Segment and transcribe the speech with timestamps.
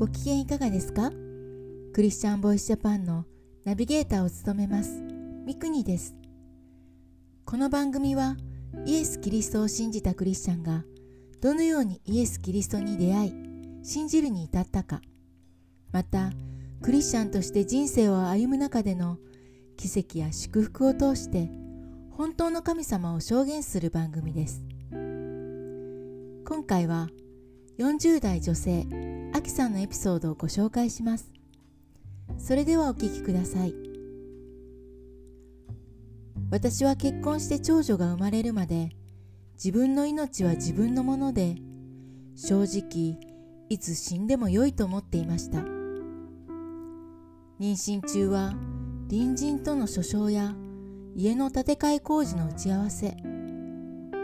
[0.00, 1.10] ご機嫌いかがですか？
[1.92, 3.26] クリスチャンボイスジャパンの
[3.66, 4.98] ナビゲーターを務めます
[5.44, 6.14] ミクニです。
[7.44, 8.34] この番組は
[8.86, 10.84] イエス・キリストを信じたクリスチャンが
[11.42, 13.34] どのようにイエス・キリストに出会い
[13.82, 15.02] 信じるに至ったか
[15.92, 16.30] また
[16.80, 19.18] クリスチャンとして人生を歩む中での
[19.76, 21.50] 奇跡や祝福を通して
[22.16, 24.64] 本当の神様を証言する番組です。
[26.46, 27.10] 今回は
[27.80, 28.86] 40代女性
[29.32, 31.32] アキさんのエピソードをご紹介します。
[32.36, 33.74] それではお聞きください。
[36.50, 38.90] 私は結婚して長女が生まれるまで
[39.54, 41.56] 自分の命は自分のもので
[42.36, 43.18] 正直
[43.70, 45.60] いつ死んでも良いと思っていました。
[47.58, 48.52] 妊娠中は
[49.08, 50.54] 隣人との訴訟や
[51.16, 53.16] 家の建て替え工事の打ち合わせ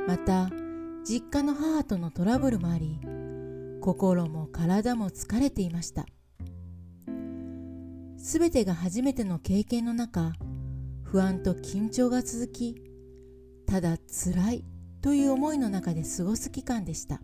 [0.06, 0.50] また
[1.08, 3.00] 実家の母とのトラブルもあり
[3.86, 6.06] 心も体も疲れていました。
[8.18, 10.32] すべてが初めての経験の中
[11.04, 12.82] 不安と緊張が続き
[13.64, 14.64] ただ辛い
[15.00, 17.20] という思いの中で過ごす期間でした。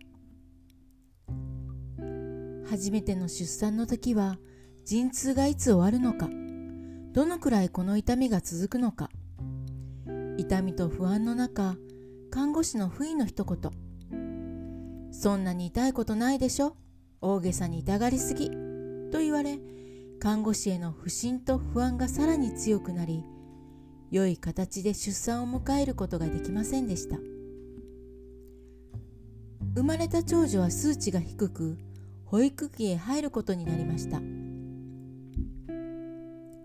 [2.69, 4.37] 初めての出産の時は
[4.85, 6.29] 陣痛がいつ終わるのか
[7.11, 9.09] どのくらいこの痛みが続くのか
[10.37, 11.75] 痛みと不安の中
[12.31, 13.82] 看護師の不意の一言
[15.23, 16.75] そんなに痛いことないでしょ
[17.21, 18.49] 大げさに痛がりすぎ
[19.09, 19.57] と言われ
[20.19, 23.23] 看護師への不信と不安がさらに強くなり
[24.11, 27.19] 良い形で出産を迎えることができませんでした。
[29.75, 31.77] 生まれた長女は数値が低く
[32.25, 34.19] 保育器へ入ることになりました。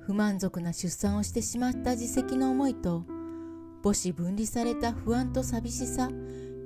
[0.00, 3.05] 不満足な出産をしてしまった自責の思いと
[3.84, 6.11] 母子分離された不安と寂しさ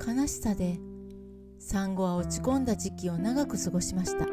[0.01, 0.79] 悲しさで
[1.63, 4.27] 産後は落ち込んだ時期を長く過ごしました。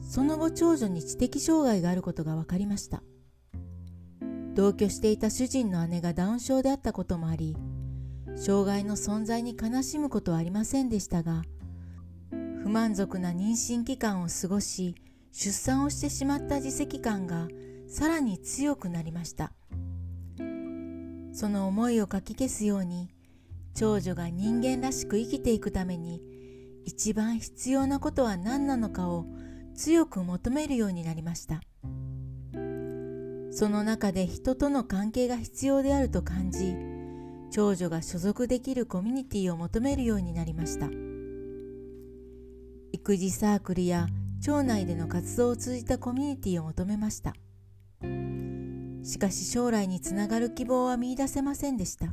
[0.00, 3.02] その後長女に知的障害があることが分かりました。
[4.54, 7.56] 同居していた主人の姉がダウン症であったこともあり
[8.34, 11.44] 障害の存在に悲しむことはありませんでしたが
[12.64, 14.96] 不満足な妊娠期間を過ごし
[15.30, 17.46] 出産をしてしまった自責感が
[17.86, 19.52] さらに強くなりました。
[21.32, 23.10] その思いをかき消すように
[23.78, 26.20] 長女が人間らしく生きていくために
[26.84, 29.26] 一番必要なことは何なのかを
[29.76, 31.60] 強く求めるようになりました。
[33.52, 36.74] その中で人との関係が必要であると感じ
[37.52, 40.88] 長女が所属できるコミュニティを求めるようになりました。
[42.90, 44.08] 育児サークルや
[44.42, 47.32] 町内での活動を通じたコミュニティを求めました。
[49.04, 52.08] しかし将来につながる希望は見いだせませんでした。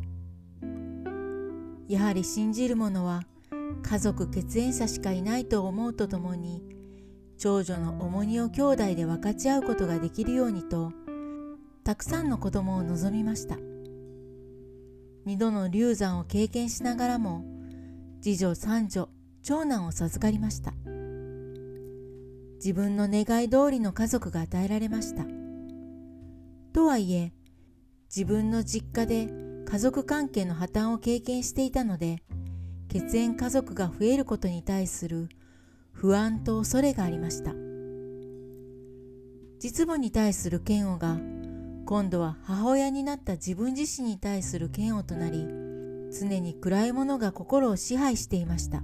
[1.88, 3.23] やはり信じる者は
[3.84, 6.63] 家族血縁者しかいないと思うとともに
[7.38, 10.91] 長女の重荷を兄弟で分かち合うことができるようにと
[11.84, 13.57] たくさんの子供を望みました。
[15.25, 17.45] 二度の流産を経験しながらも
[18.22, 19.09] 次女三女
[19.44, 20.74] 長男を授かりました。
[22.56, 25.25] 自分の願い通りの家族が与えられました。
[26.74, 27.34] とはいえ
[28.07, 29.29] 自分の実家で
[29.65, 32.23] 家族関係の破綻を経験していたので
[32.87, 35.27] 血縁家族が増えることに対する
[35.91, 37.53] 不安と恐れがありました。
[39.59, 41.17] 実母に対する嫌悪が
[41.85, 45.47] 今度は母親になった自分自身に対する嫌悪となり
[46.11, 48.81] 常に暗いものが心を支配していました。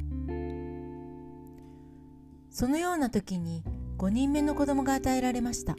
[2.49, 3.63] そのような時に
[3.97, 5.75] 5人目の子供が与えられました。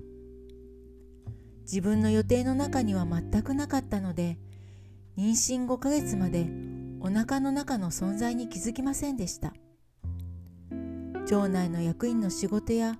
[1.63, 4.39] 自分の予定の中には全くなかったので
[5.17, 6.49] 妊娠5ヶ月まで
[7.01, 9.53] お腹の中の存在に気づきませんでした。
[11.27, 12.97] 町内の役員の仕事や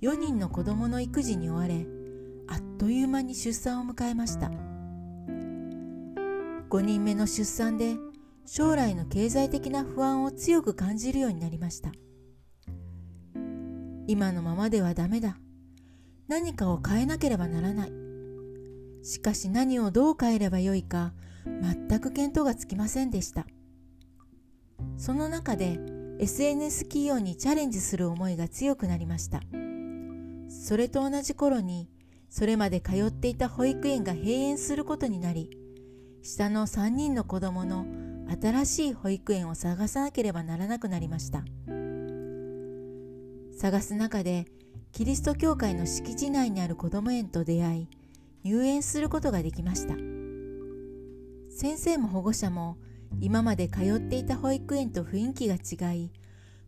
[0.00, 1.86] 4人の子供の育児に追われ
[2.46, 4.50] あっという間に出産を迎えました。
[6.70, 7.96] 5人目の出産で
[8.46, 11.92] 将来の経済的な不安を強く感じるようになりました。
[14.06, 15.38] 今のままではダメだ。
[16.28, 17.92] 何かを変えなければならない。
[19.02, 21.12] しかし何をどう変えればよいか
[21.44, 23.46] 全く見当がつきませんでした。
[24.96, 25.78] その中で
[26.18, 29.40] SNS 企業にチャレンジする思いが強くなりました。
[30.48, 31.88] それと同じ頃に
[32.28, 35.50] それまで通っていた保育園が閉園することになり
[36.22, 37.86] 下の3人の子供の
[38.40, 41.44] 新しい保育園を探さなければならなくなりました。
[43.58, 44.46] 探す中で
[44.92, 47.88] キリスト教会の敷地内にある子ども園と出会い
[48.44, 50.17] 入園することができました。
[51.60, 52.76] 先生も保護者も
[53.20, 55.56] 今まで通っていた保育園と雰囲気が
[55.90, 56.12] 違い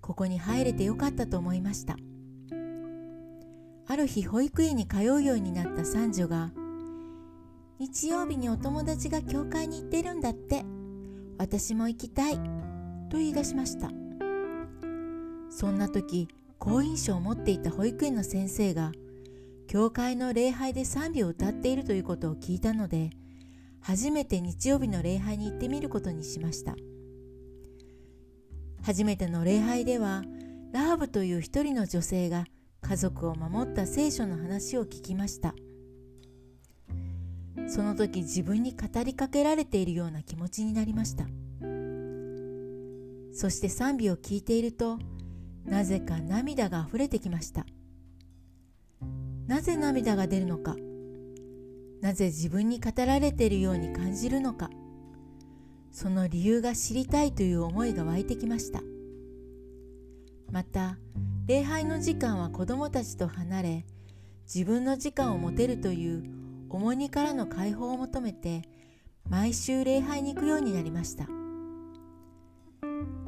[0.01, 1.97] ここに入れてよかったと思いました。
[3.87, 6.51] ある日保育園に通うようになった三女が
[7.79, 10.65] 「日曜日にお友達が教会に行ってるんだって
[11.39, 12.41] 私も行きたい」
[13.11, 13.93] と言い出しました。
[15.51, 16.27] そんな時
[16.59, 18.91] 好印象を持っていた保育園の先生が
[19.69, 23.11] 教会の礼拝で賛美を歌っているということを聞いたので
[23.81, 26.77] 初めて日曜日の礼拝に行ってみることにしました。
[28.82, 30.23] 初めての礼拝では
[30.73, 32.44] ラーブという一人の女性が
[32.82, 35.55] 家族を守った聖書の話を聞きました。
[37.69, 41.26] その時自分に語りかけられているような気持ちになりました。
[43.33, 44.99] そして賛美を聞いていると
[45.65, 47.65] なぜか涙があふれてきました。
[49.47, 50.76] なぜ涙が出るのか
[52.00, 54.70] なぜ自分に語られているように感じるのか。
[55.93, 58.81] その理由が知りたいという思いが湧いてきました。
[60.50, 60.99] また
[61.47, 63.87] 礼拝の時間は子どもたちと離れ
[64.52, 66.25] 自分の時間を持てるという
[66.69, 68.62] 重荷からの解放を求めて
[69.29, 71.26] 毎週礼拝に行くようになりました。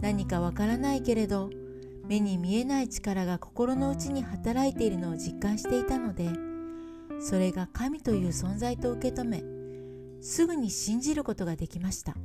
[0.01, 1.51] 何かわからないけれど
[2.07, 6.29] 目に見えない力が心の内に働いているのを実感していたので
[7.23, 9.45] それが神という存在と受け止め
[10.21, 12.17] すぐに信じることができました。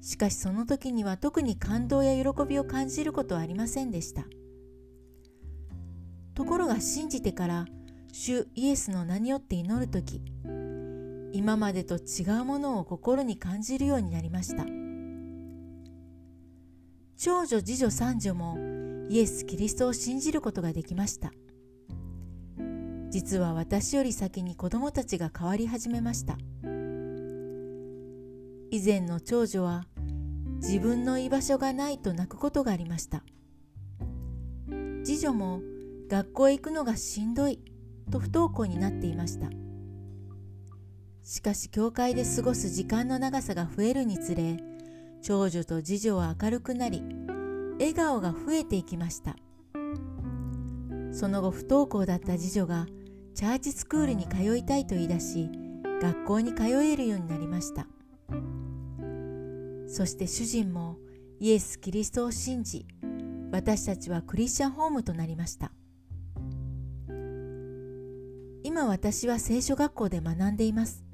[0.00, 4.24] しかしその時には特に感動や喜びを感じることはありませんでした。
[6.34, 7.66] ところが信じてから
[8.12, 10.22] 主イエスの名によって祈る時
[11.32, 14.64] 今までと違うものを心に感じるようになりました。
[17.16, 18.56] 長女次女三女も
[19.10, 21.32] イエス・キリストを信じることができました。
[23.10, 26.38] 実は私より先に子供たちが変わり始めました。
[28.70, 29.84] 以前の長女は
[30.62, 33.24] 自分の居場所がないと泣くことがありました。
[35.04, 35.60] 次女も
[36.08, 37.58] 学校へ行くのがしんどい
[38.12, 39.48] と不登校になっていました。
[41.24, 44.56] しかし教会で過ごす時間の長さが増えるにつれ
[45.22, 47.02] 長女と次女は明るくなり
[47.78, 49.34] 笑顔が増えていきました。
[51.12, 52.86] その後不登校だった次女が
[53.34, 55.50] チャーチスクールに通いたいと言い出し
[56.02, 57.86] 学校に通えるようになりました。
[59.86, 60.98] そして主人も
[61.40, 62.86] イエス・キリストを信じ
[63.50, 65.72] 私たちはクリスチャンホームとなりました。
[68.62, 71.04] 今私は聖書学校で学んでいます。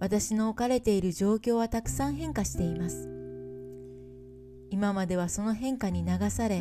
[0.00, 3.08] 私の置かれている状況はたくさん変化しています。
[4.70, 6.60] 今まではその変化に流され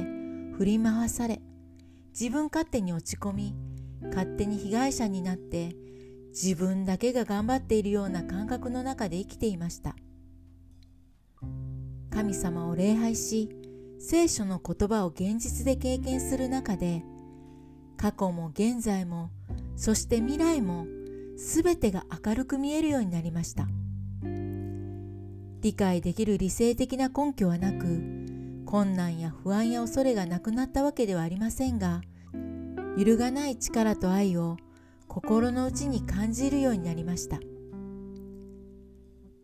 [0.58, 1.42] 振り回され
[2.20, 3.56] 自分勝手に落ち込み
[4.10, 5.76] 勝手に被害者になって
[6.30, 9.96] 自分だけが頑張っているような感覚の中で生きていました。
[12.12, 13.50] 神様を礼拝し
[14.00, 17.04] 聖書の言葉を現実で経験する中で
[17.96, 19.30] 過去も現在も
[19.76, 20.88] そして未来も
[21.38, 23.68] 全てが明るく見えるようになりました。
[25.62, 32.02] 理解できる理性的な根拠はなく困難や不安や恐れがなくなったわけではありませんが
[32.98, 34.58] 揺るがない力と愛を
[35.08, 37.40] 心の内に感じるようになりました。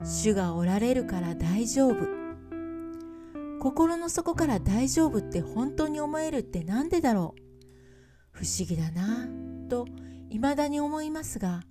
[0.04, 2.08] 主がおられるから大丈夫。
[3.62, 7.44] 心の底から大丈夫って本当に思えるって何でだろう。
[8.32, 9.28] 不思議だな
[9.70, 9.86] と
[10.30, 11.62] 未だに思いますが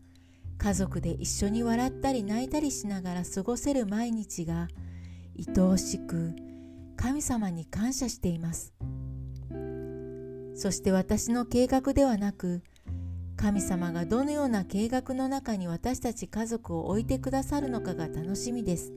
[0.59, 4.69] 家族で一緒に笑ったり泣いたりしながら過ごせる毎日が
[5.37, 6.33] 愛おしく
[6.97, 8.73] 神様に感謝しています。
[10.55, 12.63] そして私の計画ではなく
[13.37, 18.93] 神様がどのような計画の中に私たち家族を置いてくださるのかが楽しみです。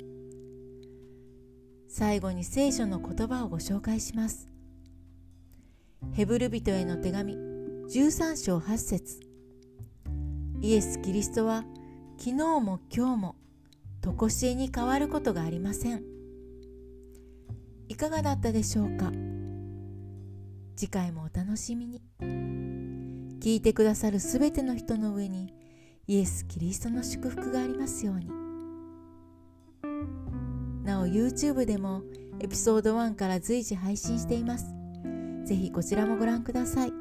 [1.87, 4.47] 最後に聖書の言葉をご紹介します。
[6.11, 9.19] ヘブル人への手紙13章8節。
[10.61, 11.63] イエス・キリストは
[12.17, 13.35] 昨日も今日も
[14.01, 16.03] 常しえに変わることがありません。
[17.87, 19.11] いかがだったでしょうか？
[20.75, 22.01] 次回もお楽しみに。
[23.39, 25.53] 聞いてくださるすべての人の上に
[26.07, 28.29] イエス・キリストの祝福がありますように。
[30.83, 32.01] なお YouTube でも
[32.39, 34.65] エピソード1から随時配信しています。
[35.45, 36.93] ぜひこちらもご覧ください。